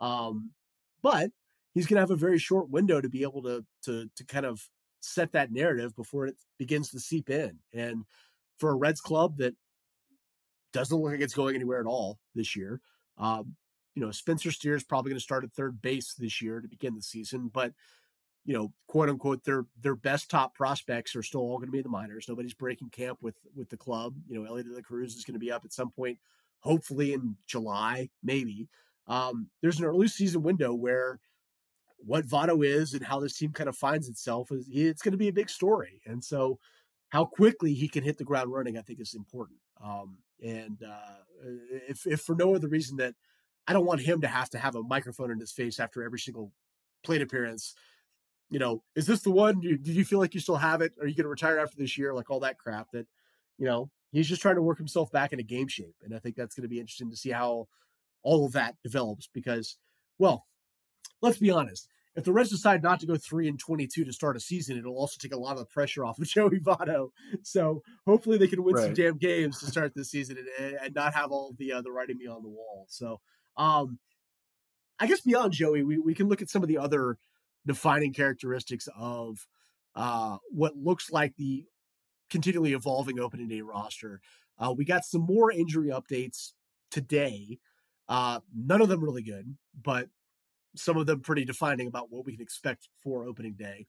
[0.00, 0.50] Um,
[1.02, 1.30] but
[1.74, 4.46] he's going to have a very short window to be able to to to kind
[4.46, 4.62] of
[5.00, 7.58] set that narrative before it begins to seep in.
[7.72, 8.04] And
[8.58, 9.54] for a Reds club that
[10.72, 12.80] doesn't look like it's going anywhere at all this year,
[13.18, 13.56] um,
[13.94, 16.68] you know, Spencer Steer is probably going to start at third base this year to
[16.68, 17.72] begin the season, but
[18.46, 21.78] you know, quote unquote, their their best top prospects are still all going to be
[21.78, 22.26] in the minors.
[22.28, 24.14] Nobody's breaking camp with with the club.
[24.26, 26.18] You know, Elliot de la Cruz is going to be up at some point,
[26.60, 28.68] hopefully in July, maybe
[29.10, 31.18] um, there's an early season window where
[31.98, 35.18] what Votto is and how this team kind of finds itself is it's going to
[35.18, 36.00] be a big story.
[36.06, 36.58] And so
[37.10, 39.58] how quickly he can hit the ground running, I think is important.
[39.84, 41.50] Um, and uh,
[41.88, 43.14] if, if for no other reason that
[43.66, 46.18] I don't want him to have to have a microphone in his face after every
[46.18, 46.52] single
[47.04, 47.74] plate appearance,
[48.50, 49.60] you know, is this the one?
[49.60, 50.92] Do, do you feel like you still have it?
[51.00, 52.12] Are you going to retire after this year?
[52.12, 53.06] Like all that crap that,
[53.58, 55.94] you know, he's just trying to work himself back into game shape.
[56.02, 57.68] And I think that's going to be interesting to see how
[58.22, 59.76] all of that develops because,
[60.18, 60.46] well,
[61.22, 61.88] let's be honest.
[62.16, 64.96] If the Reds decide not to go three and twenty-two to start a season, it'll
[64.96, 67.10] also take a lot of the pressure off of Joey Votto.
[67.44, 68.84] So hopefully they can win right.
[68.86, 71.92] some damn games to start this season and, and not have all the uh, the
[71.92, 72.86] writing me on the wall.
[72.88, 73.20] So,
[73.60, 73.98] um,
[74.98, 77.18] I guess beyond Joey, we we can look at some of the other
[77.66, 79.46] defining characteristics of
[79.94, 81.66] uh, what looks like the
[82.30, 84.20] continually evolving opening day roster.
[84.58, 86.52] Uh, we got some more injury updates
[86.90, 87.58] today.
[88.08, 90.08] Uh, none of them really good, but
[90.74, 93.86] some of them pretty defining about what we can expect for opening day.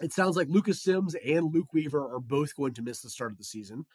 [0.00, 3.32] it sounds like Lucas Sims and Luke Weaver are both going to miss the start
[3.32, 3.86] of the season.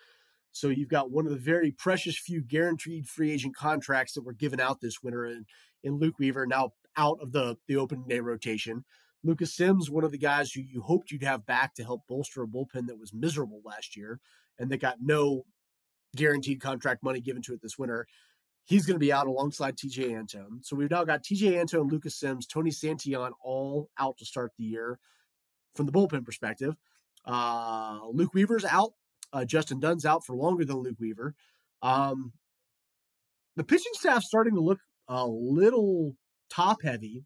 [0.58, 4.34] So you've got one of the very precious few guaranteed free agent contracts that were
[4.34, 5.46] given out this winter in,
[5.84, 8.84] in Luke Weaver, now out of the, the open day rotation.
[9.24, 12.42] Lucas Sims, one of the guys who you hoped you'd have back to help bolster
[12.42, 14.20] a bullpen that was miserable last year
[14.58, 15.44] and that got no
[16.16, 18.08] guaranteed contract money given to it this winter.
[18.66, 20.62] He's going to be out alongside Tejay Antone.
[20.64, 24.64] So we've now got Tejay Antone, Lucas Sims, Tony Santillan all out to start the
[24.64, 25.00] year
[25.76, 26.76] from the bullpen perspective.
[27.26, 28.94] Uh, Luke Weaver's out.
[29.34, 31.36] Uh, Justin Dunn's out for longer than Luke Weaver.
[31.82, 32.34] Um,
[33.56, 36.16] the pitching staff starting to look a little
[36.50, 37.26] top heavy.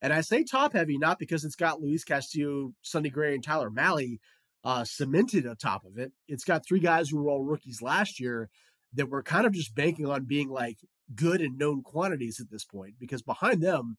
[0.00, 3.70] And I say top heavy not because it's got Luis Castillo, Sonny Gray, and Tyler
[3.70, 4.18] Mahle
[4.64, 6.12] uh, cemented atop of it.
[6.28, 8.50] It's got three guys who were all rookies last year
[8.94, 10.78] that were kind of just banking on being like
[11.14, 13.96] good and known quantities at this point because behind them,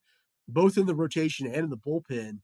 [0.47, 2.39] both in the rotation and in the bullpen,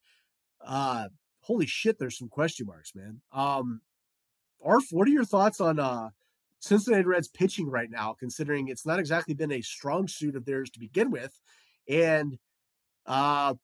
[0.65, 1.09] uh,
[1.41, 3.21] holy shit, there's some question marks, man.
[3.31, 3.81] Um,
[4.63, 6.09] Arf, what are your thoughts on uh,
[6.59, 10.69] Cincinnati Reds pitching right now, considering it's not exactly been a strong suit of theirs
[10.71, 11.39] to begin with?
[11.87, 12.37] And
[13.05, 13.55] uh,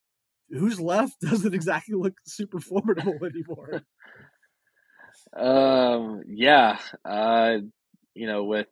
[0.50, 3.84] who's left doesn't exactly look super formidable anymore.
[5.36, 6.78] Um, yeah.
[7.04, 7.58] Uh,
[8.14, 8.68] you know, with,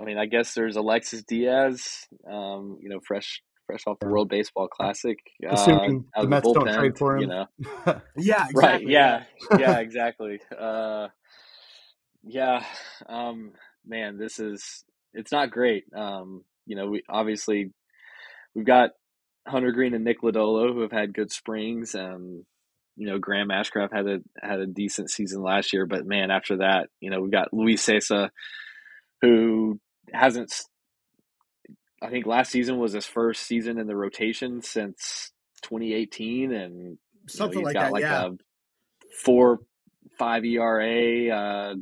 [0.00, 4.28] I mean, I guess there's Alexis Diaz, um, you know, fresh, fresh off the World
[4.28, 5.18] Baseball Classic.
[5.44, 7.22] Uh, Assuming out the Mets bullpen, don't trade for him.
[7.22, 7.46] You know,
[8.16, 8.54] yeah, exactly.
[8.54, 8.86] right?
[8.86, 9.24] Yeah,
[9.58, 10.40] yeah, exactly.
[10.56, 11.08] Uh,
[12.22, 12.64] yeah,
[13.08, 13.52] um,
[13.86, 15.84] man, this is it's not great.
[15.94, 17.70] Um, you know, we obviously
[18.54, 18.90] we've got
[19.46, 21.94] Hunter Greene and Nick Lodolo who have had good springs.
[21.94, 22.44] Um,
[22.96, 26.58] you know, Graham Ashcraft had a had a decent season last year, but man, after
[26.58, 28.30] that, you know, we've got Luis Cessa,
[29.22, 29.80] who
[30.12, 30.52] hasn't.
[32.00, 37.58] I think last season was his first season in the rotation since 2018, and something
[37.58, 37.92] you know, like got that.
[37.92, 38.30] like yeah, a
[39.22, 39.60] four
[40.18, 41.74] five ERA uh,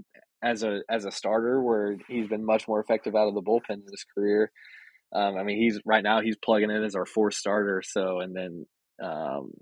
[0.50, 3.70] as a as a starter, where he's been much more effective out of the bullpen
[3.70, 4.50] in his career.
[5.12, 7.82] Um, I mean, he's right now he's plugging in as our fourth starter.
[7.85, 8.66] So, and then
[9.02, 9.52] um,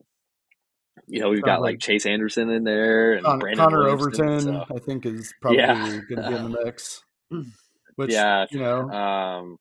[1.06, 4.40] you know we've got like Chase Anderson in there and Con- Brandon Connor Williamson, Overton,
[4.68, 6.00] so- I think, is probably Yeah.
[6.08, 7.02] going to be in the mix.
[7.96, 9.56] Which, yeah, you know, um,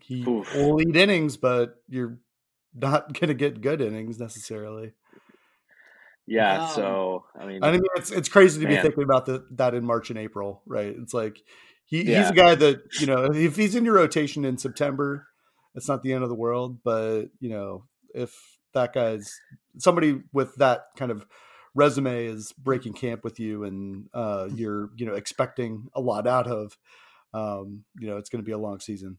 [0.00, 0.54] he oof.
[0.54, 2.18] will lead innings, but you're
[2.74, 4.92] not going to get good innings necessarily.
[6.26, 6.64] Yeah.
[6.64, 9.74] Um, So I mean, I mean, it's it's crazy to be thinking about the, that
[9.74, 10.94] in March and April, right?
[10.98, 11.42] It's like
[11.84, 15.26] he, he's a guy that you know if he's in your rotation in September,
[15.74, 16.78] it's not the end of the world.
[16.82, 17.84] But you know,
[18.14, 18.34] if
[18.74, 19.32] that guy's
[19.78, 21.26] somebody with that kind of
[21.74, 26.46] resume is breaking camp with you, and uh, you're you know expecting a lot out
[26.46, 26.76] of,
[27.34, 29.18] um, you know, it's going to be a long season.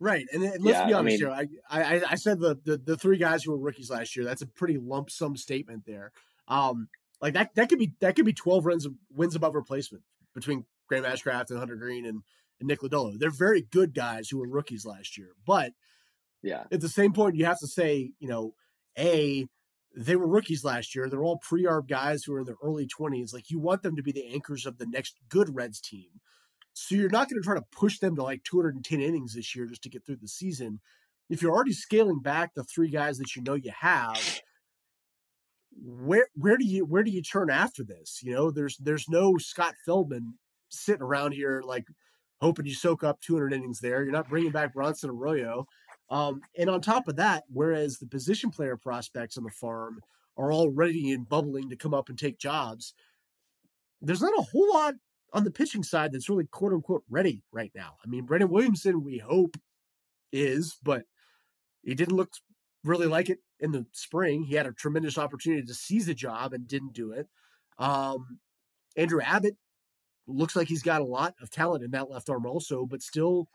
[0.00, 0.26] right.
[0.32, 1.48] And then, let's Yeah, be I honest mean- here.
[1.70, 4.24] I, I I said the, the the three guys who were rookies last year.
[4.24, 6.12] That's a pretty lump sum statement there.
[6.48, 6.88] Um,
[7.20, 10.04] like that that could be that could be twelve runs of wins above replacement
[10.34, 12.22] between Graham Ashcraft and Hunter Greene and,
[12.60, 13.18] and Nick Lodolo.
[13.18, 15.72] They're very good guys who were rookies last year, but
[16.44, 18.54] yeah, at the same point, you have to say, you know,
[18.98, 19.46] A,
[19.96, 21.08] they were rookies last year.
[21.08, 23.32] They're all pre arb guys who are in their early 20s.
[23.32, 26.20] Like, you want them to be the anchors of the next good Reds team.
[26.74, 29.66] So you're not going to try to push them to like 210 innings this year
[29.66, 30.80] just to get through the season.
[31.30, 34.40] If you're already scaling back the three guys that you know you have,
[35.84, 38.20] where where do you where do you turn after this?
[38.22, 40.34] You know, there's there's no Scott Feldman
[40.70, 41.84] sitting around here like
[42.40, 44.02] hoping you soak up 200 innings there.
[44.02, 45.66] You're not bringing back Bronson Arroyo.
[46.10, 50.00] Um, and on top of that, whereas the position player prospects on the farm
[50.36, 52.94] are all ready and bubbling to come up and take jobs,
[54.02, 54.94] there's not a whole lot
[55.32, 57.96] on the pitching side that's really quote unquote ready right now.
[58.04, 59.56] I mean, Brandon Williamson, we hope
[60.32, 61.04] is, but
[61.82, 62.30] he didn't look
[62.84, 64.44] really like it in the spring.
[64.44, 67.28] He had a tremendous opportunity to seize the job and didn't do it.
[67.78, 68.38] Um,
[68.96, 69.56] Andrew Abbott
[70.26, 73.48] looks like he's got a lot of talent in that left arm also, but still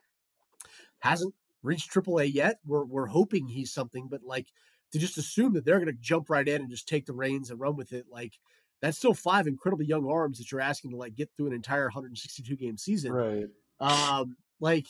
[0.99, 2.59] hasn't reached AAA yet.
[2.65, 4.47] We're we're hoping he's something, but like
[4.91, 7.51] to just assume that they're going to jump right in and just take the reins
[7.51, 8.33] and run with it, like
[8.81, 11.85] that's still five incredibly young arms that you're asking to like get through an entire
[11.85, 13.11] 162 game season.
[13.11, 13.47] Right.
[13.79, 14.87] Um, like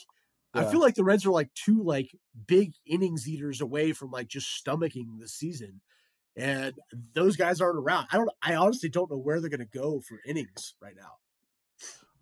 [0.53, 2.15] I feel like the Reds are like two like
[2.47, 5.81] big innings eaters away from like just stomaching the season.
[6.35, 6.73] And
[7.13, 8.07] those guys aren't around.
[8.11, 11.13] I don't I honestly don't know where they're gonna go for innings right now.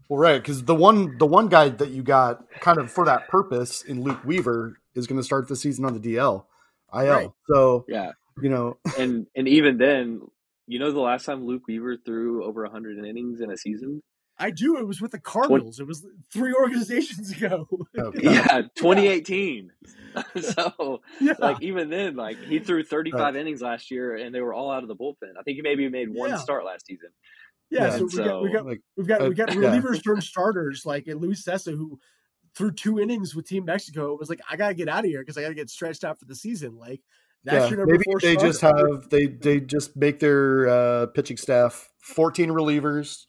[0.09, 3.27] Well, right, because the one the one guy that you got kind of for that
[3.27, 6.45] purpose in Luke Weaver is going to start the season on the DL,
[6.93, 7.05] IL.
[7.05, 7.29] Right.
[7.49, 8.11] So yeah,
[8.41, 10.21] you know, and and even then,
[10.65, 14.01] you know, the last time Luke Weaver threw over hundred innings in a season,
[14.39, 14.77] I do.
[14.77, 15.79] It was with the Cardinals.
[15.79, 17.67] It was three organizations ago.
[17.97, 19.71] oh, yeah, 2018.
[20.41, 21.33] so Yeah.
[21.39, 23.35] like even then, like he threw 35 Right.
[23.35, 25.31] innings last year, and they were all out of the bullpen.
[25.39, 26.37] I think he maybe made one Yeah.
[26.37, 27.09] start last season.
[27.69, 29.59] yeah, Yeah, so we got we so- got Like, we've got uh, we got yeah.
[29.61, 31.99] relievers turned starters like Luis Cessa who
[32.55, 35.37] threw two innings with Team Mexico was like I gotta get out of here because
[35.37, 36.77] I gotta get stretched out for the season.
[36.77, 37.01] Like
[37.43, 38.47] that's yeah, your number maybe four they starter.
[38.49, 43.25] just have they they just make their uh, pitching staff 14 relievers,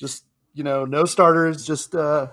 [0.00, 2.28] just you know, no starters, just uh,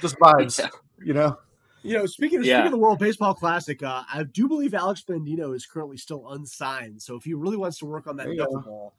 [0.00, 0.68] just vibes, Yeah.
[1.04, 1.38] you know.
[1.82, 2.56] You know, speaking of, Yeah.
[2.56, 6.28] speaking of the World Baseball Classic, uh, I do believe Alex Blandino is currently still
[6.30, 7.00] unsigned.
[7.00, 8.46] So if he really wants to work on that There you go.
[8.46, 8.92] knuckleball,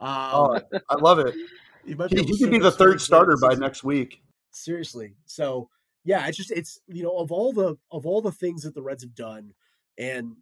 [0.00, 1.34] Oh, um, I love it.
[1.86, 4.22] he might He, he could be the third starter by next week.
[4.50, 5.14] Seriously.
[5.26, 5.70] So
[6.04, 8.82] yeah, it's just it's you know of all the of all the things that the
[8.82, 9.54] Reds have done
[9.96, 10.36] and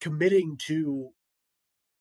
[0.00, 1.10] committing to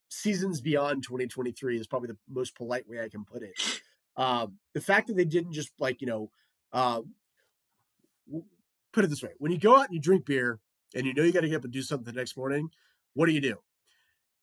[0.10, 3.82] seasons beyond 2023 is probably the most polite way I can put it.
[4.16, 6.30] Um, the fact that they didn't just like you know
[6.72, 7.02] uh,
[8.92, 10.60] put it this way: when you go out and you drink beer
[10.96, 12.70] and you know you got to get up and do something the next morning,
[13.14, 13.58] what do you do?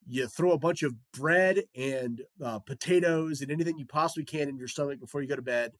[0.06, 4.56] You throw a bunch of bread and uh, potatoes and anything you possibly can in
[4.56, 5.72] your stomach before you go to bed.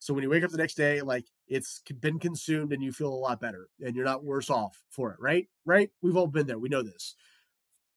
[0.00, 3.12] So when you wake up the next day, like it's been consumed and you feel
[3.12, 5.46] a lot better and you're not worse off for it, right?
[5.66, 5.90] Right?
[6.02, 6.58] We've all been there.
[6.58, 7.14] We know this.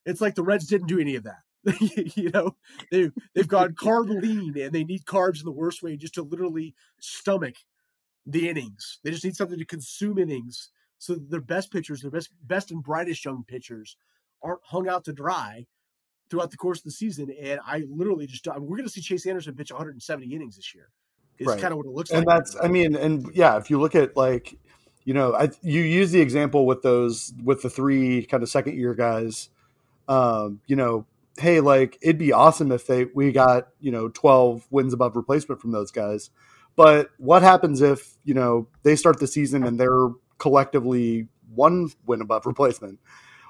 [0.06, 1.40] It's like the Reds didn't do any of that.
[2.16, 2.56] you know,
[2.92, 6.24] they they've gone carb lean and they need carbs in the worst way just to
[6.24, 7.56] literally stomach
[8.26, 9.00] the innings.
[9.04, 12.72] They just need something to consume innings so that their best pitchers, their best best
[12.72, 13.98] and brightest young pitchers
[14.42, 15.66] aren't hung out to dry
[16.30, 17.34] throughout the course of the season.
[17.42, 20.56] And I literally just I mean, we're going to see Chase Anderson pitch 170 innings
[20.56, 20.90] this year.
[21.40, 21.60] Is Right.
[21.60, 22.36] kind of what it looks and like.
[22.36, 24.56] And that's i mean and yeah if you look at like
[25.04, 28.78] you know i you use the example with those with the three kind of second
[28.78, 29.50] year guys
[30.08, 34.68] um you know hey like it'd be awesome if they we got you know 12
[34.70, 36.30] wins above replacement from those guys
[36.76, 42.22] but what happens if you know they start the season and they're collectively one win
[42.22, 43.00] above replacement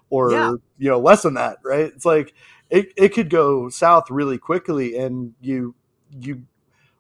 [0.10, 0.54] or Yeah.
[0.78, 2.34] you know less than that right it's like
[2.70, 5.76] it, it could go south really quickly and you
[6.20, 6.44] you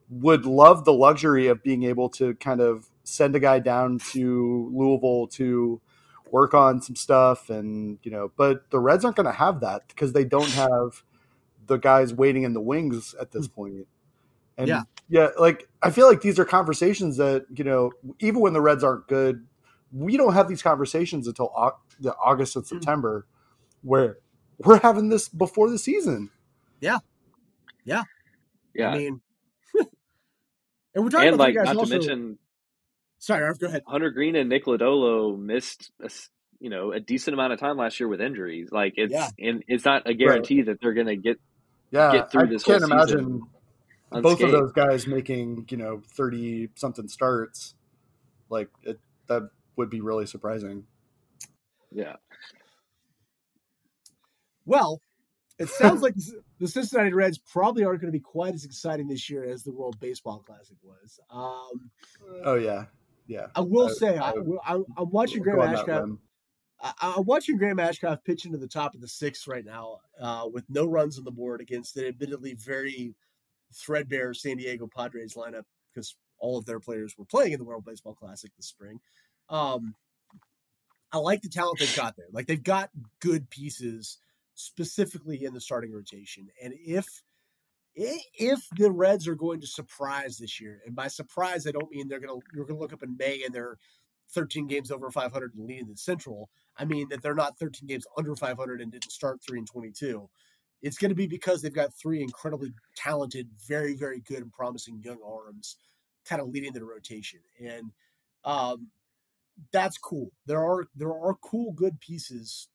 [0.09, 4.69] would love the luxury of being able to kind of send a guy down to
[4.73, 5.81] Louisville to
[6.33, 9.87] work on some stuff and you know but the Reds aren't going to have that
[9.87, 11.03] because they don't have
[11.67, 13.53] the guys waiting in the wings at this hmm.
[13.53, 13.87] point.
[14.57, 14.81] And Yeah.
[15.09, 18.83] yeah, like I feel like these are conversations that, you know, even when the Reds
[18.83, 19.45] aren't good,
[19.91, 22.75] we don't have these conversations until Au- the August and hmm.
[22.75, 23.27] September
[23.83, 24.17] where
[24.57, 26.31] we're having this before the season.
[26.81, 26.97] Yeah,
[27.85, 28.03] Yeah.
[28.73, 28.89] Yeah.
[28.89, 29.21] I mean,
[30.95, 31.99] and we're talking and about like three guys not also.
[31.99, 32.39] to mention
[33.23, 33.83] sorry, Arf, go ahead.
[33.87, 37.77] Hunter Greene and Nick Lodolo missed a, s- you know a decent amount of time
[37.77, 38.69] last year with injuries.
[38.71, 39.29] Like it's Yeah.
[39.39, 41.39] and it's not a guarantee that they're going to get
[41.91, 42.63] Yeah, Get through this.
[42.67, 47.07] I this can't whole imagine season both of those guys making you know 30 something
[47.07, 47.75] starts
[48.49, 50.83] like it, that would be really surprising
[51.91, 52.15] Yeah,
[54.65, 55.01] Well,
[55.59, 56.15] it sounds like
[56.59, 59.71] the Cincinnati Reds probably aren't going to be quite as exciting this year as the
[59.71, 61.19] World Baseball Classic was.
[61.31, 61.89] Um,
[62.45, 62.85] oh yeah
[63.27, 64.31] yeah I will I- say, I,
[64.65, 66.17] I- I'm watching Graham Ashcraft.
[66.81, 70.47] I, I'm watching Graham Ashcraft pitch into the top of the sixth right now uh,
[70.51, 73.15] with no runs on the board against an admittedly very
[73.73, 77.85] threadbare San Diego Padres lineup because all of their players were playing in the World
[77.85, 78.99] Baseball Classic this spring.
[79.49, 79.95] Um,
[81.11, 82.27] I like the talent they've got there.
[82.31, 82.89] Like they've got
[83.21, 84.17] good pieces
[84.55, 86.49] specifically in the starting rotation.
[86.61, 87.23] And if
[87.95, 92.07] if the Reds are going to surprise this year, and by surprise I don't mean
[92.07, 93.77] they're gonna you're gonna look up in May and they're
[94.31, 96.49] 13 games over 500 and leading the Central.
[96.77, 100.27] I mean that they're not 13 games under 500 and didn't start three and 22.
[100.81, 105.01] It's going to be because they've got three incredibly talented, very very good and promising
[105.03, 105.77] young arms,
[106.25, 107.91] kind of leading their rotation, and
[108.43, 108.87] um,
[109.71, 110.31] that's cool.
[110.45, 112.67] There are there are cool good pieces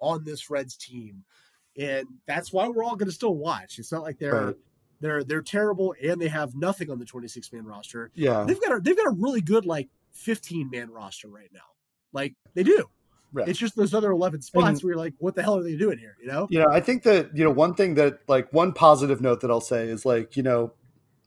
[0.00, 1.24] on this Reds team,
[1.78, 3.78] and that's why we're all going to still watch.
[3.78, 4.56] It's not like they're Right.
[5.00, 8.10] they're they're terrible and they have nothing on the 26 man roster.
[8.14, 11.60] yeah They've got a they've got a really good like 15 man roster right now.
[12.12, 12.86] Like they do.
[13.32, 13.48] Right.
[13.48, 15.76] It's just those other 11 spots And- where you're like, what the hell are they
[15.76, 16.16] doing here?
[16.20, 16.48] You know?
[16.50, 19.50] you know i think that you know one thing that like one positive note that
[19.50, 20.72] i'll say is like you know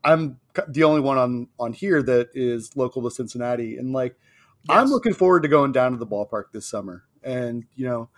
[0.03, 4.17] i'm the only one on on here that is local to cincinnati and like
[4.67, 8.09] i'm looking forward to going down to the ballpark this summer and you know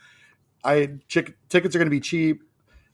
[0.65, 2.43] i chick, tickets are going to be cheap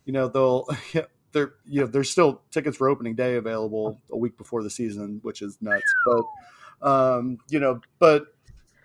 [0.06, 0.68] you know they'll
[1.32, 5.20] they're you know there's still tickets for opening day available a week before the season
[5.24, 8.28] which is nuts but um you know but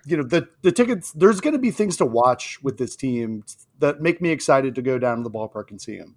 [0.06, 3.44] you know the the tickets there's going to be things to watch with this team
[3.80, 6.16] that make me excited to go down to the ballpark and see them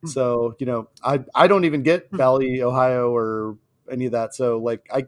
[0.00, 0.06] Hmm.
[0.06, 2.18] so you know i i don't even get Hmm.
[2.18, 3.56] Bally Ohio or
[3.90, 5.06] any of that so like i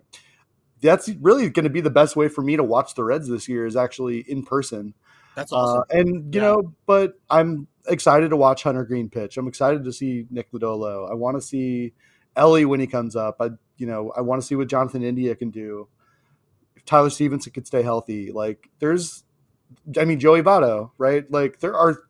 [0.80, 3.48] that's really going to be the best way for me to watch the Reds this
[3.48, 4.94] year is actually in person.
[5.41, 5.84] That's awesome.
[5.91, 6.49] Uh, and you yeah.
[6.49, 9.38] know, but I'm excited to watch Hunter Greene pitch.
[9.38, 11.11] I'm excited to see Nick Lodolo.
[11.11, 11.95] I want to see
[12.36, 13.36] Elly when he comes up.
[13.41, 15.88] I you know I want to see what Jonathan India can do.
[16.76, 19.24] If Tyler Stephenson could stay healthy, like there's,
[19.99, 21.30] I mean Joey Votto, right?
[21.30, 22.03] Like there are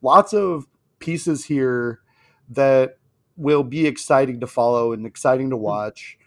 [0.00, 0.66] lots of
[0.98, 2.00] pieces here
[2.50, 2.98] that
[3.36, 5.62] will be exciting to follow and exciting to hmm.
[5.62, 6.18] watch.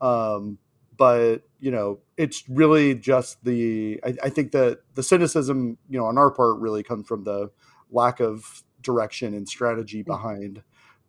[0.00, 0.58] Um,
[1.00, 3.98] but you know, it's really just the.
[4.04, 7.50] I, I, think that the cynicism, you know, on our part, really comes from the
[7.90, 10.10] lack of direction and strategy hmm.
[10.10, 10.62] behind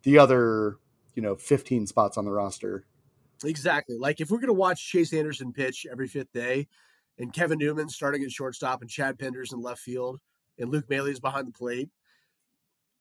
[0.04, 0.78] the other,
[1.14, 2.86] you know, 15 spots on the roster.
[3.44, 3.98] Exactly.
[3.98, 6.68] Like if we're going to watch Chase Anderson pitch every fifth day,
[7.18, 10.20] and Kevin Newman starting at shortstop, and Chad Pinder's in left field,
[10.58, 11.90] and Luke Maile is behind the plate,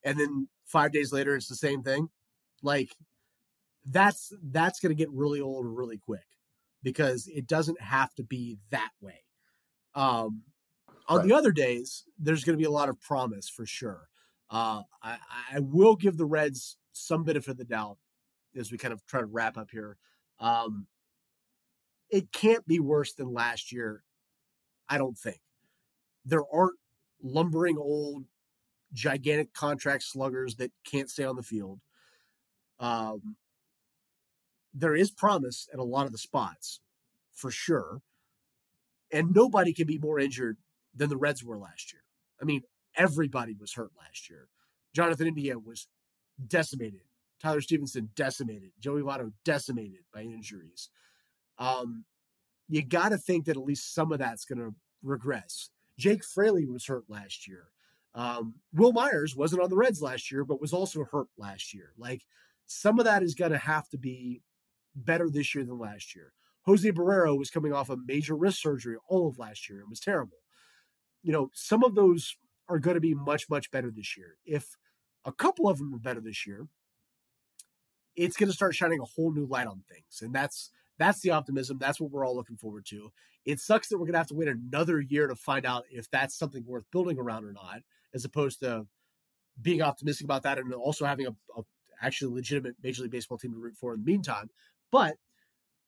[0.03, 2.09] and then five days later it's the same thing
[2.61, 2.97] like
[3.85, 6.25] that's that's going to get really old really quick
[6.83, 9.23] because it doesn't have to be that way
[9.95, 10.41] um
[11.07, 11.27] on right.
[11.27, 14.07] the other days there's going to be a lot of promise for sure
[14.49, 15.17] uh i
[15.53, 17.97] i will give the reds some benefit of the doubt
[18.55, 19.97] as we kind of try to wrap up here
[20.39, 20.87] um
[22.09, 24.03] it can't be worse than last year
[24.89, 25.39] i don't think
[26.25, 26.77] there aren't
[27.23, 28.25] lumbering old
[28.93, 31.79] gigantic contract sluggers that can't stay on the field.
[32.79, 33.35] Um,
[34.73, 36.79] there is promise at a lot of the spots,
[37.33, 38.01] for sure.
[39.11, 40.57] And nobody can be more injured
[40.95, 42.03] than the Reds were last year.
[42.41, 42.61] I mean,
[42.95, 44.47] everybody was hurt last year.
[44.93, 45.87] Jonathan India was
[46.47, 47.01] decimated.
[47.41, 48.71] Tyler Stephenson decimated.
[48.79, 50.89] Joey Votto decimated by injuries.
[51.57, 52.05] Um,
[52.69, 55.69] you got to think that at least some of that's going to regress.
[55.97, 57.65] Jake Fraley was hurt last year.
[58.13, 61.93] Um, Wil Myers wasn't on the Reds last year, but was also hurt last year.
[61.97, 62.23] Like
[62.65, 64.41] some of that is going to have to be
[64.95, 66.33] better this year than last year.
[66.65, 69.79] Jose Barrero was coming off a major wrist surgery all of last year.
[69.79, 70.37] It was terrible.
[71.23, 72.35] You know, some of those
[72.69, 74.37] are going to be much, much better this year.
[74.45, 74.75] If
[75.25, 76.67] a couple of them are better this year,
[78.15, 80.21] it's going to start shining a whole new light on things.
[80.21, 81.77] And that's that's the optimism.
[81.79, 83.11] That's what we're all looking forward to.
[83.43, 86.09] It sucks that we're going to have to wait another year to find out if
[86.11, 87.81] that's something worth building around or not
[88.13, 88.85] as opposed to
[89.59, 91.63] being optimistic about that and also having a, a
[92.01, 94.49] actually legitimate Major League Baseball team to root for in the meantime.
[94.91, 95.15] But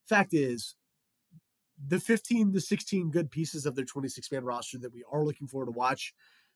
[0.08, 0.76] fact is,
[1.88, 5.48] the 15 to 16 good pieces of their 26 man roster that we are looking
[5.48, 6.14] forward to watch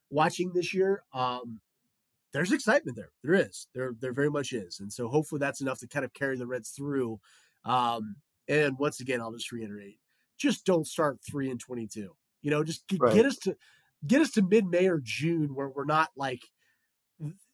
[0.10, 1.60] watching this year, um,
[2.34, 3.12] there's excitement there.
[3.24, 3.68] There is.
[3.74, 4.80] There there very much is.
[4.80, 7.20] And so hopefully that's enough to kind of carry the Reds through.
[7.66, 8.16] Um,
[8.48, 10.00] and once again, I'll just reiterate,
[10.38, 12.10] just don't start three and 22.
[12.42, 13.14] You know, just get, right.
[13.14, 13.56] get us to
[14.06, 16.42] get us to mid May or June where we're not like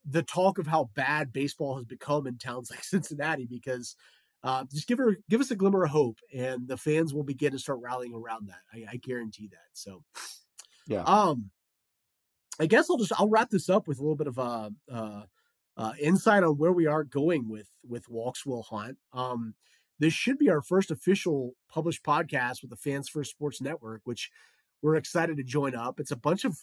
[0.05, 3.95] the talk of how bad baseball has become in towns like Cincinnati because
[4.43, 7.51] uh, just give her give us a glimmer of hope and the fans will begin
[7.51, 8.61] to start rallying around that.
[8.73, 9.69] I, I guarantee that.
[9.73, 10.03] So
[10.87, 11.03] yeah.
[11.03, 11.51] Um
[12.59, 14.69] I guess I'll just I'll wrap this up with a little bit of a uh,
[14.91, 15.23] uh,
[15.75, 18.97] uh, insight on where we are going with with Walks Will Haunt.
[19.11, 19.55] Um,
[19.99, 24.29] this should be our first official published podcast with the Fans First Sports Network, which
[24.81, 25.99] we're excited to join up.
[25.99, 26.57] It's a bunch of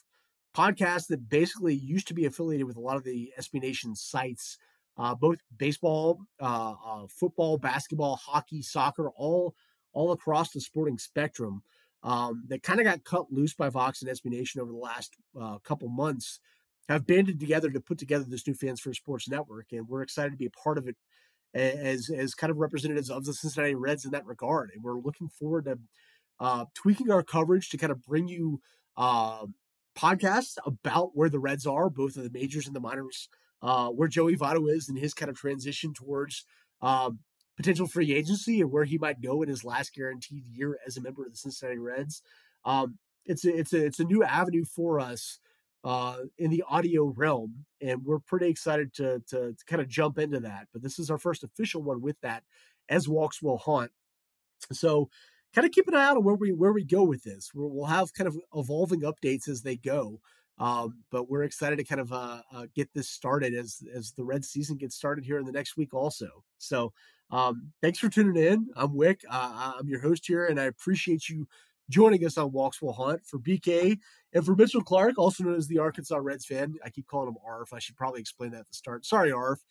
[0.54, 4.58] podcasts that basically used to be affiliated with a lot of the SB Nation sites,
[4.96, 9.54] uh, both baseball, uh, uh, football, basketball, hockey, soccer, all
[9.92, 11.62] all across the sporting spectrum.
[12.02, 15.14] Um, that kind of got cut loose by Vox and SB Nation over the last
[15.38, 16.40] uh, couple months.
[16.88, 20.30] Have banded together to put together this new Fans First Sports Network, and we're excited
[20.30, 20.96] to be a part of it
[21.54, 24.70] as as kind of representatives of the Cincinnati Reds in that regard.
[24.74, 25.78] And we're looking forward to
[26.40, 28.60] uh, tweaking our coverage to kind of bring you
[28.96, 29.46] uh,
[29.96, 33.28] podcasts about where the Reds are, both of the majors and the minors,
[33.62, 36.44] uh, where Joey Votto is in his kind of transition towards
[36.82, 37.20] um,
[37.56, 41.02] potential free agency and where he might go in his last guaranteed year as a
[41.02, 42.22] member of the Cincinnati Reds.
[42.64, 45.38] Um, it's a, it's a it's a new avenue for us
[45.84, 50.18] uh, in the audio realm, and we're pretty excited to, to, to kind of jump
[50.18, 50.68] into that.
[50.72, 52.42] But this is our first official one with that,
[52.88, 53.90] as walks will haunt.
[54.72, 55.08] So
[55.54, 57.50] kind of keep an eye out on where we where we go with this.
[57.54, 60.20] we will have kind of evolving updates as they go.
[60.60, 64.24] Um, but we're excited to kind of uh, uh, get this started as as the
[64.24, 66.44] red season gets started here in the next week also.
[66.58, 66.92] So
[67.30, 68.68] um, thanks for tuning in.
[68.76, 69.22] I'm Wick.
[69.28, 71.48] Uh, I'm your host here, and I appreciate you
[71.88, 73.98] joining us on Walks Will Haunt for BK
[74.34, 76.74] and for Mitchell Clark, also known as the Arkansas Reds fan.
[76.84, 77.72] I keep calling him ARF.
[77.72, 79.06] I should probably explain that at the start.
[79.06, 79.64] Sorry, ARF.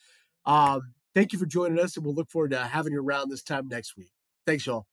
[0.45, 3.43] Um, thank you for joining us, and we'll look forward to having you around this
[3.43, 4.11] time next week.
[4.45, 4.87] Thanks, y'all.